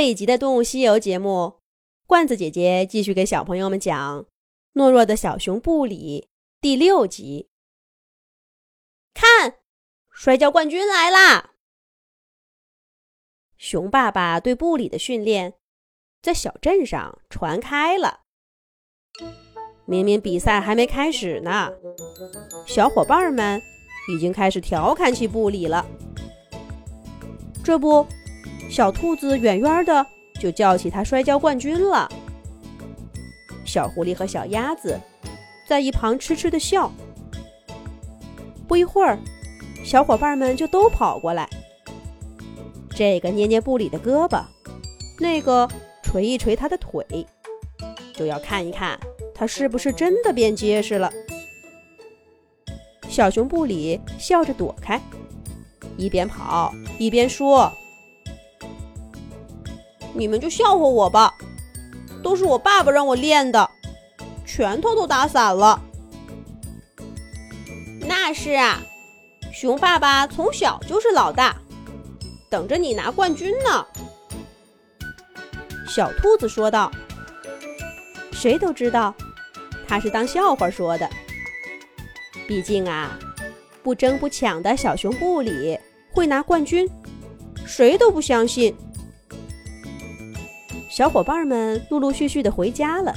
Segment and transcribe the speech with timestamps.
[0.00, 1.60] 这一集的《动物西游》节目，
[2.06, 4.22] 罐子姐姐继续给小朋友们讲
[4.72, 6.26] 《懦弱的小熊布里》
[6.58, 7.50] 第六集。
[9.12, 9.58] 看，
[10.10, 11.50] 摔跤冠军来啦！
[13.58, 15.58] 熊爸爸对布里的训练
[16.22, 18.20] 在小镇上传开了。
[19.84, 21.70] 明明比赛还没开始呢，
[22.66, 23.60] 小伙伴们
[24.10, 25.86] 已经开始调侃起布里了。
[27.62, 28.06] 这不。
[28.70, 30.06] 小兔子远远的
[30.40, 32.08] 就叫起他摔跤冠军了。
[33.64, 34.98] 小狐狸和小鸭子
[35.68, 36.90] 在一旁痴痴的笑。
[38.68, 39.18] 不一会儿，
[39.84, 41.48] 小伙伴们就都跑过来，
[42.94, 44.44] 这个捏捏布里的胳膊，
[45.18, 45.68] 那个
[46.02, 47.04] 捶一捶他的腿，
[48.14, 48.98] 就要看一看
[49.34, 51.12] 他是不是真的变结实了。
[53.08, 55.00] 小熊布里笑着躲开，
[55.96, 57.70] 一边跑一边说。
[60.20, 61.34] 你们就笑话我吧，
[62.22, 63.70] 都是我爸爸让我练的，
[64.44, 65.80] 拳头都打散了。
[68.06, 68.82] 那是啊，
[69.50, 71.56] 熊爸爸从小就是老大，
[72.50, 73.86] 等着你拿冠军呢。
[75.88, 76.92] 小兔子说道
[78.30, 79.14] ：“谁都知道，
[79.88, 81.08] 他是当笑话说的。
[82.46, 83.18] 毕竟啊，
[83.82, 85.78] 不争不抢的小熊布里
[86.12, 86.86] 会拿冠军，
[87.64, 88.76] 谁都不相信。”
[90.90, 93.14] 小伙伴们陆陆续续的回家了，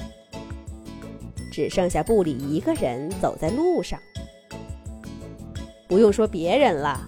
[1.52, 4.00] 只剩下布里一个人走在路上。
[5.88, 7.02] 不用说别人了，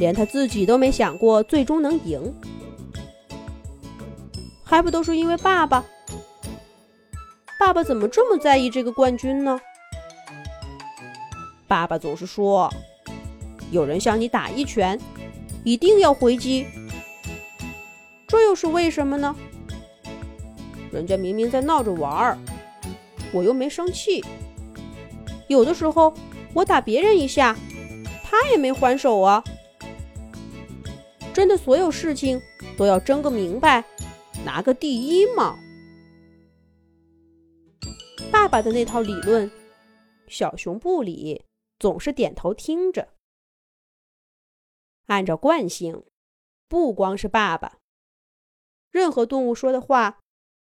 [0.00, 2.34] 连他自己都没想过最终能赢，
[4.64, 5.84] 还不都是因为爸爸？
[7.60, 9.60] 爸爸怎么这么在意这个冠军呢？
[11.68, 12.68] 爸爸总是说，
[13.70, 14.98] 有人向你打一拳，
[15.62, 16.66] 一定要回击。
[18.34, 19.32] 这又是为什么呢？
[20.90, 22.38] 人家明明在闹着玩儿，
[23.32, 24.24] 我又没生气。
[25.46, 26.12] 有的时候
[26.52, 27.56] 我打别人一下，
[28.24, 29.44] 他也没还手啊。
[31.32, 32.42] 真的，所有事情
[32.76, 33.84] 都要争个明白，
[34.44, 35.56] 拿个第一吗？
[38.32, 39.48] 爸爸的那套理论，
[40.26, 41.44] 小熊布里
[41.78, 43.10] 总是点头听着。
[45.06, 46.02] 按照惯性，
[46.66, 47.78] 不光是爸爸。
[48.94, 50.20] 任何动物说的话，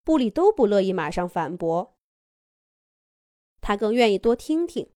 [0.03, 1.95] 布里都不乐意马上反驳。
[3.61, 4.91] 他更愿意多听听，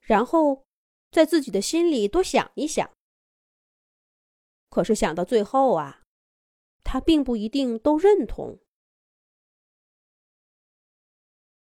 [0.00, 0.64] 然后
[1.12, 2.90] 在自己的心里多想一想。
[4.68, 6.02] 可是想到最后啊，
[6.82, 8.58] 他并不一定都认同。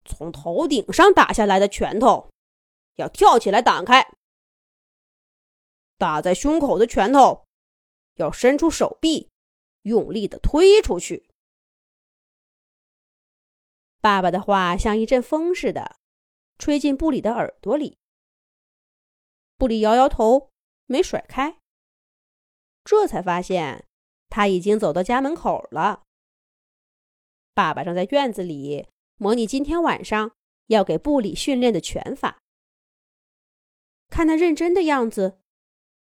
[0.04, 2.28] 从头顶上打下来的拳头，
[2.96, 4.02] 要跳起来挡开；
[5.96, 7.46] 打在胸口的拳头，
[8.16, 9.29] 要伸出手臂。
[9.82, 11.28] 用力的推出去。
[14.00, 15.96] 爸爸的话像一阵风似的，
[16.58, 17.98] 吹进布里的耳朵里。
[19.56, 20.50] 布里摇摇头，
[20.86, 21.58] 没甩开。
[22.82, 23.86] 这才发现
[24.30, 26.02] 他已经走到家门口了。
[27.52, 30.32] 爸爸正在院子里模拟今天晚上
[30.68, 32.38] 要给布里训练的拳法。
[34.08, 35.40] 看他认真的样子，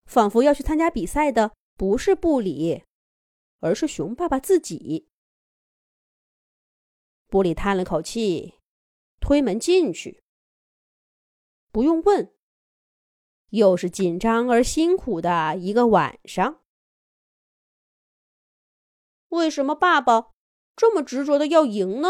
[0.05, 2.83] 仿佛要去参加比赛的不是布里。
[3.63, 5.09] 而是熊爸爸自己。
[7.27, 8.59] 布里叹了口气，
[9.21, 10.21] 推门进去。
[11.71, 12.35] 不用问，
[13.51, 16.61] 又是紧张而辛苦的一个晚上。
[19.29, 20.33] 为什么爸爸
[20.75, 22.09] 这么执着的要赢呢？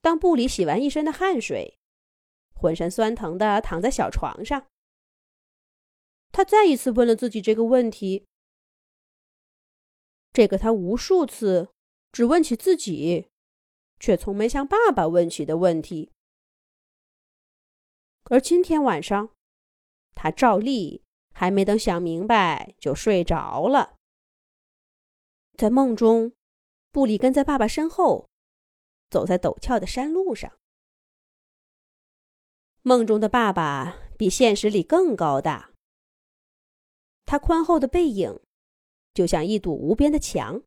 [0.00, 1.78] 当布里洗完一身的汗水，
[2.54, 4.68] 浑身酸疼的躺在小床上，
[6.32, 8.26] 他再一次问了自己这个问题。
[10.40, 11.68] 这个他无数次
[12.12, 13.28] 只问起自己，
[13.98, 16.12] 却从没向爸爸问起的问题。
[18.22, 19.34] 而今天晚上，
[20.14, 23.98] 他照例还没等想明白就睡着了。
[25.58, 26.32] 在梦中，
[26.90, 28.30] 布里跟在爸爸身后，
[29.10, 30.50] 走在陡峭的山路上。
[32.80, 35.72] 梦中的爸爸比现实里更高大，
[37.26, 38.40] 他宽厚的背影。
[39.20, 40.62] 就像一堵无边的墙，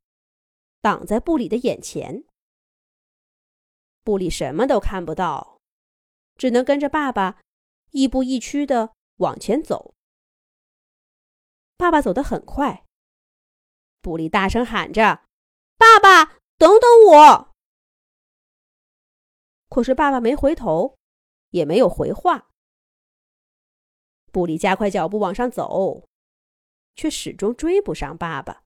[0.79, 2.23] 挡在布里的眼前。
[4.03, 5.59] 布里什么都看不到，
[6.35, 7.41] 只能跟着爸爸
[7.89, 9.95] 亦步亦趋的往前走。
[11.77, 12.85] 爸爸走得很快，
[14.01, 15.25] 布里大声喊着
[15.75, 17.55] ：“爸爸，等等我！”
[19.67, 20.99] 可是爸爸没回头，
[21.49, 22.51] 也没有回话。
[24.31, 26.07] 布里加快脚步往上走，
[26.95, 28.63] 却始终追不上爸爸。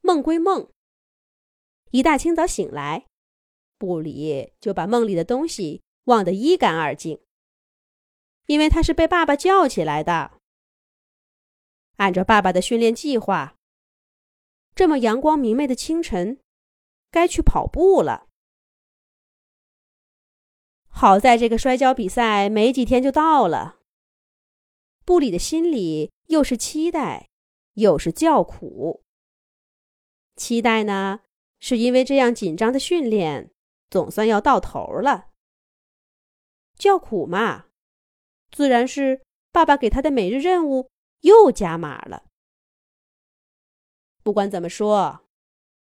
[0.00, 0.70] 梦归梦，
[1.90, 3.06] 一大清早醒来，
[3.76, 7.20] 布里就把梦里的东西忘得一干二净，
[8.46, 10.40] 因为他是被爸爸叫起来的。
[11.96, 13.56] 按照爸爸的训练计划，
[14.74, 16.40] 这么阳光明媚的清晨，
[17.10, 18.28] 该去跑步了。
[20.88, 23.77] 好在这个摔跤比赛没几天就到了，
[25.08, 27.30] 布里的心里又是期待，
[27.72, 29.02] 又是叫苦。
[30.36, 31.20] 期待呢，
[31.60, 33.50] 是因为这样紧张的训练
[33.88, 35.28] 总算要到头了。
[36.76, 37.68] 叫苦嘛，
[38.50, 40.90] 自然是爸爸给他的每日任务
[41.20, 42.26] 又加码了。
[44.22, 45.24] 不管怎么说，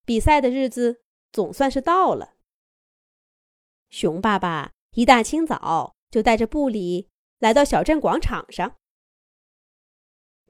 [0.04, 1.02] 比赛的日子
[1.32, 2.36] 总算是到了。
[3.90, 7.08] 熊爸爸一大清早就带着布里
[7.40, 8.76] 来到小镇广场上，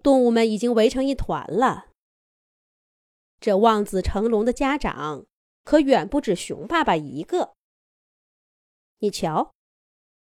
[0.02, 1.88] 动物们已经围成一团了。
[3.40, 5.26] 这望子成龙的家长
[5.64, 7.54] 可远不止熊爸爸一个。
[8.98, 9.52] 你瞧，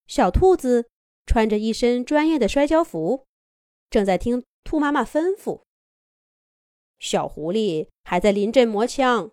[0.06, 0.89] 小兔子
[1.25, 3.25] 穿着一身专业的摔跤服，
[3.89, 5.63] 正在听兔妈妈吩咐。
[7.00, 9.31] 小狐狸还在临阵磨枪，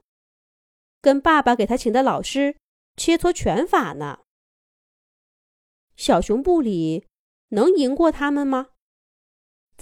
[1.00, 2.56] 跟爸爸给他请的老师
[2.96, 4.20] 切磋拳法呢。
[5.96, 7.06] 小熊布里
[7.48, 8.71] 能赢过他们吗？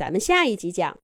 [0.01, 0.97] 咱们下一集讲。